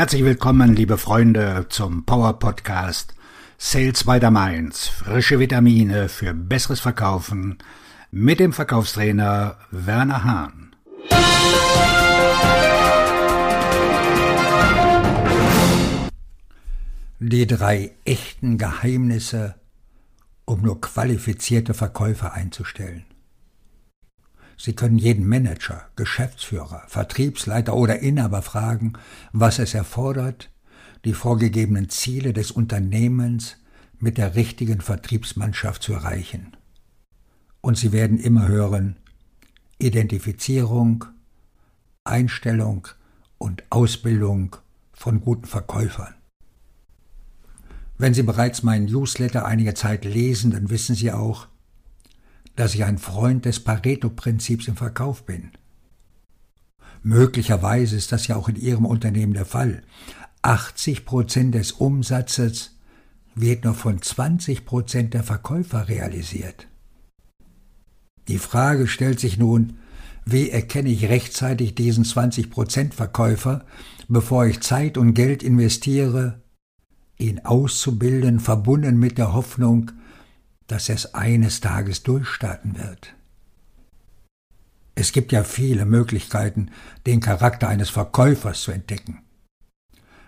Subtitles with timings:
[0.00, 3.14] Herzlich willkommen, liebe Freunde, zum Power Podcast
[3.58, 4.88] Sales by the Mainz.
[4.88, 7.58] Frische Vitamine für besseres Verkaufen
[8.10, 10.74] mit dem Verkaufstrainer Werner Hahn.
[17.18, 19.56] Die drei echten Geheimnisse,
[20.46, 23.04] um nur qualifizierte Verkäufer einzustellen.
[24.62, 28.92] Sie können jeden Manager, Geschäftsführer, Vertriebsleiter oder Inhaber fragen,
[29.32, 30.50] was es erfordert,
[31.06, 33.56] die vorgegebenen Ziele des Unternehmens
[34.00, 36.58] mit der richtigen Vertriebsmannschaft zu erreichen.
[37.62, 38.96] Und Sie werden immer hören
[39.78, 41.06] Identifizierung,
[42.04, 42.86] Einstellung
[43.38, 44.56] und Ausbildung
[44.92, 46.14] von guten Verkäufern.
[47.96, 51.48] Wenn Sie bereits meinen Newsletter einige Zeit lesen, dann wissen Sie auch,
[52.60, 55.50] dass ich ein Freund des Pareto-Prinzips im Verkauf bin.
[57.02, 59.82] Möglicherweise ist das ja auch in Ihrem Unternehmen der Fall.
[60.42, 62.76] 80 Prozent des Umsatzes
[63.34, 66.68] wird nur von 20 Prozent der Verkäufer realisiert.
[68.28, 69.78] Die Frage stellt sich nun,
[70.26, 73.64] wie erkenne ich rechtzeitig diesen 20 Prozent Verkäufer,
[74.06, 76.42] bevor ich Zeit und Geld investiere,
[77.16, 79.92] ihn auszubilden, verbunden mit der Hoffnung,
[80.70, 83.14] dass es eines Tages durchstarten wird.
[84.94, 86.70] Es gibt ja viele Möglichkeiten,
[87.06, 89.22] den Charakter eines Verkäufers zu entdecken.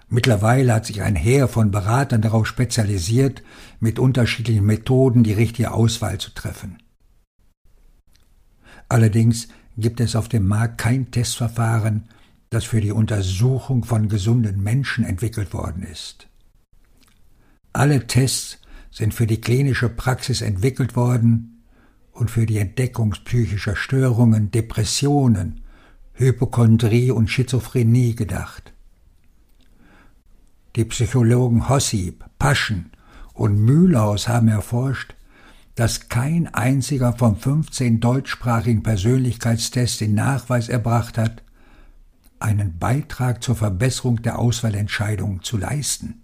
[0.09, 3.43] Mittlerweile hat sich ein Heer von Beratern darauf spezialisiert,
[3.79, 6.83] mit unterschiedlichen Methoden die richtige Auswahl zu treffen.
[8.89, 12.09] Allerdings gibt es auf dem Markt kein Testverfahren,
[12.51, 16.27] das für die Untersuchung von gesunden Menschen entwickelt worden ist.
[17.73, 18.59] Alle Tests
[18.93, 21.65] sind für die klinische Praxis entwickelt worden
[22.13, 25.63] und für die Entdeckung psychischer Störungen, Depressionen,
[26.13, 28.75] Hypochondrie und Schizophrenie gedacht.
[30.77, 32.93] Die Psychologen Hossip, Paschen
[33.33, 35.15] und Mühlhaus haben erforscht,
[35.75, 41.43] dass kein einziger von 15 deutschsprachigen Persönlichkeitstests den Nachweis erbracht hat,
[42.41, 46.22] einen Beitrag zur Verbesserung der Auswahlentscheidungen zu leisten.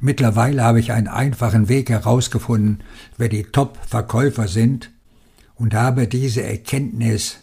[0.00, 2.82] Mittlerweile habe ich einen einfachen Weg herausgefunden,
[3.16, 4.90] wer die Top-Verkäufer sind
[5.54, 7.38] und habe diese Erkenntnis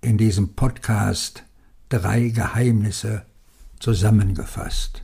[0.00, 1.44] in diesem Podcast
[1.88, 3.22] drei Geheimnisse
[3.78, 5.02] zusammengefasst.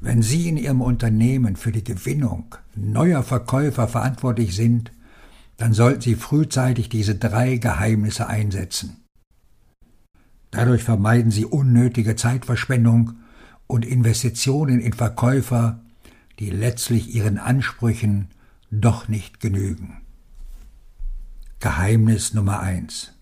[0.00, 4.92] Wenn Sie in Ihrem Unternehmen für die Gewinnung neuer Verkäufer verantwortlich sind,
[5.56, 9.04] dann sollten Sie frühzeitig diese drei Geheimnisse einsetzen.
[10.50, 13.14] Dadurch vermeiden Sie unnötige Zeitverschwendung
[13.66, 15.80] und Investitionen in Verkäufer,
[16.38, 18.28] die letztlich ihren Ansprüchen
[18.70, 20.02] doch nicht genügen.
[21.60, 23.12] Geheimnis Nummer eins: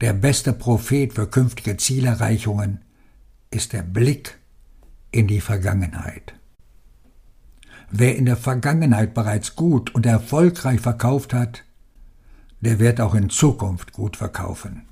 [0.00, 2.80] Der beste Prophet für künftige Zielerreichungen
[3.50, 4.38] ist der Blick
[5.12, 6.34] in die Vergangenheit.
[7.90, 11.62] Wer in der Vergangenheit bereits gut und erfolgreich verkauft hat,
[12.60, 14.88] der wird auch in Zukunft gut verkaufen.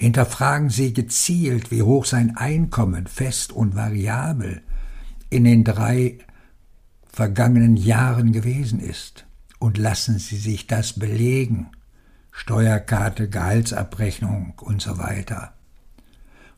[0.00, 4.62] Hinterfragen Sie gezielt, wie hoch sein Einkommen, fest und variabel,
[5.28, 6.16] in den drei
[7.12, 9.26] vergangenen Jahren gewesen ist.
[9.58, 11.68] Und lassen Sie sich das belegen.
[12.30, 15.52] Steuerkarte, Gehaltsabrechnung und so weiter.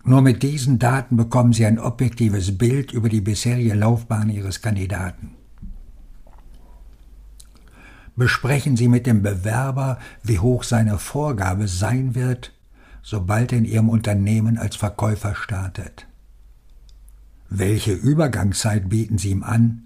[0.05, 5.33] Nur mit diesen Daten bekommen Sie ein objektives Bild über die bisherige Laufbahn Ihres Kandidaten.
[8.15, 12.53] Besprechen Sie mit dem Bewerber, wie hoch seine Vorgabe sein wird
[13.03, 16.07] sobald er in Ihrem Unternehmen als Verkäufer startet?
[17.51, 19.83] Welche Übergangszeit bieten Sie ihm an,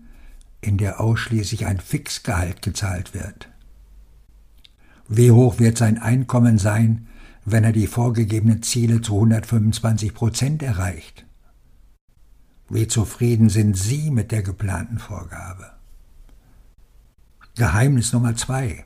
[0.61, 3.49] in der ausschließlich ein Fixgehalt gezahlt wird?
[5.09, 7.09] Wie hoch wird sein Einkommen sein,
[7.45, 11.27] wenn er die vorgegebenen Ziele zu 125 Prozent erreicht?
[12.69, 15.71] Wie zufrieden sind Sie mit der geplanten Vorgabe?
[17.55, 18.85] Geheimnis Nummer zwei.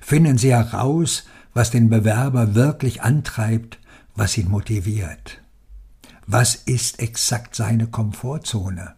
[0.00, 1.24] Finden Sie heraus,
[1.54, 3.78] was den Bewerber wirklich antreibt,
[4.14, 5.42] was ihn motiviert.
[6.26, 8.94] Was ist exakt seine Komfortzone?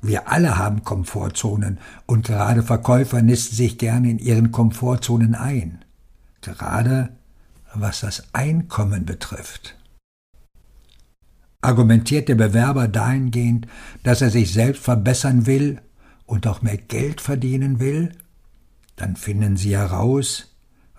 [0.00, 5.84] Wir alle haben Komfortzonen und gerade Verkäufer nisten sich gerne in ihren Komfortzonen ein.
[6.40, 7.10] Gerade
[7.72, 9.76] was das Einkommen betrifft.
[11.60, 13.68] Argumentiert der Bewerber dahingehend,
[14.02, 15.80] dass er sich selbst verbessern will
[16.26, 18.12] und auch mehr Geld verdienen will,
[18.96, 20.51] dann finden Sie heraus,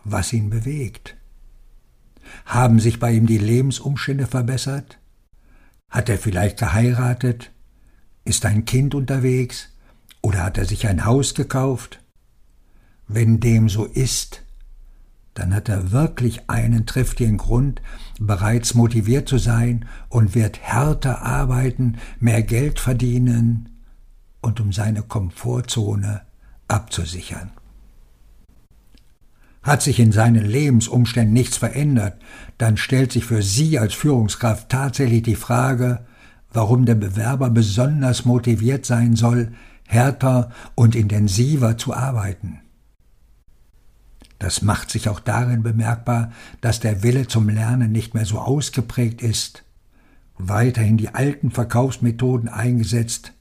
[0.03, 1.15] was ihn bewegt.
[2.45, 4.99] Haben sich bei ihm die Lebensumstände verbessert?
[5.89, 7.51] Hat er vielleicht geheiratet?
[8.25, 9.69] Ist ein Kind unterwegs?
[10.21, 11.99] Oder hat er sich ein Haus gekauft?
[13.07, 14.43] Wenn dem so ist,
[15.33, 17.81] dann hat er wirklich einen triftigen Grund,
[18.19, 23.81] bereits motiviert zu sein und wird härter arbeiten, mehr Geld verdienen
[24.41, 26.21] und um seine Komfortzone
[26.67, 27.51] abzusichern.
[29.63, 32.21] Hat sich in seinen Lebensumständen nichts verändert,
[32.57, 36.05] dann stellt sich für Sie als Führungskraft tatsächlich die Frage,
[36.51, 39.53] warum der Bewerber besonders motiviert sein soll,
[39.87, 42.59] härter und intensiver zu arbeiten.
[44.37, 49.21] Das macht sich auch darin bemerkbar, dass der Wille zum Lernen nicht mehr so ausgeprägt
[49.21, 49.63] ist,
[50.37, 53.31] weiterhin die alten Verkaufsmethoden eingesetzt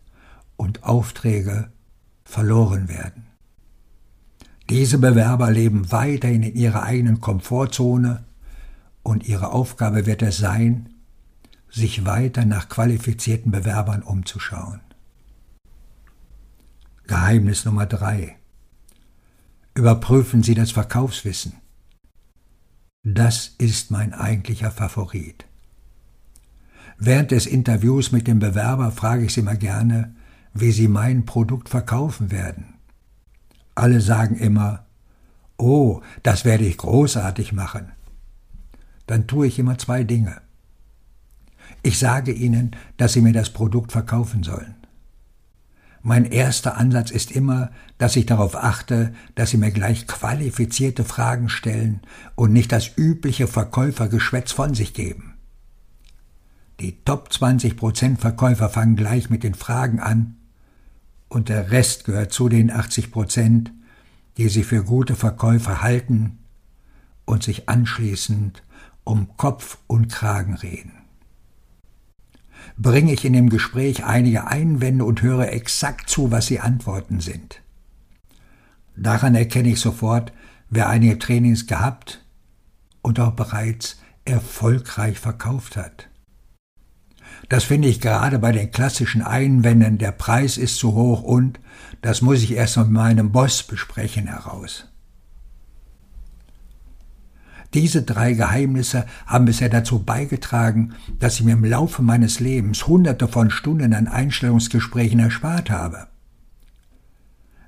[0.56, 1.72] und Aufträge
[2.24, 3.31] verloren werden.
[4.70, 8.24] Diese Bewerber leben weiterhin in ihrer eigenen Komfortzone
[9.02, 10.90] und ihre Aufgabe wird es sein,
[11.68, 14.80] sich weiter nach qualifizierten Bewerbern umzuschauen.
[17.06, 18.36] Geheimnis Nummer drei.
[19.74, 21.54] Überprüfen Sie das Verkaufswissen.
[23.02, 25.46] Das ist mein eigentlicher Favorit.
[26.98, 30.14] Während des Interviews mit dem Bewerber frage ich Sie mal gerne,
[30.54, 32.71] wie Sie mein Produkt verkaufen werden.
[33.74, 34.86] Alle sagen immer,
[35.56, 37.92] oh, das werde ich großartig machen.
[39.06, 40.40] Dann tue ich immer zwei Dinge.
[41.82, 44.74] Ich sage Ihnen, dass Sie mir das Produkt verkaufen sollen.
[46.02, 51.48] Mein erster Ansatz ist immer, dass ich darauf achte, dass Sie mir gleich qualifizierte Fragen
[51.48, 52.00] stellen
[52.34, 55.34] und nicht das übliche Verkäufergeschwätz von sich geben.
[56.80, 60.36] Die Top 20% Verkäufer fangen gleich mit den Fragen an
[61.32, 63.70] und der Rest gehört zu den 80%,
[64.36, 66.38] die sie für gute Verkäufer halten
[67.24, 68.62] und sich anschließend
[69.04, 71.02] um Kopf und Kragen reden
[72.78, 77.60] bringe ich in dem Gespräch einige Einwände und höre exakt zu, was die Antworten sind.
[78.96, 80.32] Daran erkenne ich sofort,
[80.70, 82.24] wer einige Trainings gehabt
[83.00, 86.08] und auch bereits erfolgreich verkauft hat.
[87.48, 91.60] Das finde ich gerade bei den klassischen Einwänden, der Preis ist zu hoch und
[92.00, 94.86] das muss ich erst mit meinem Boss besprechen heraus.
[97.74, 103.28] Diese drei Geheimnisse haben bisher dazu beigetragen, dass ich mir im Laufe meines Lebens hunderte
[103.28, 106.08] von Stunden an Einstellungsgesprächen erspart habe.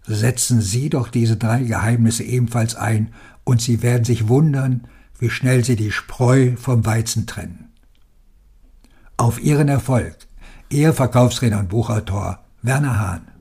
[0.06, 3.14] Setzen Sie doch diese drei Geheimnisse ebenfalls ein,
[3.44, 4.86] und Sie werden sich wundern,
[5.18, 7.73] wie schnell Sie die Spreu vom Weizen trennen.
[9.16, 10.16] Auf Ihren Erfolg,
[10.70, 13.33] Ihr Verkaufsredner und Buchautor Werner Hahn.